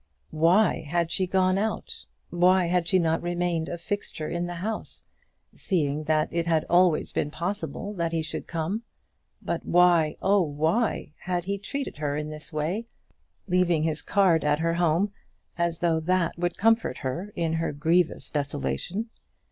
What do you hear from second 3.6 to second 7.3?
a fixture in the house, seeing that it had always been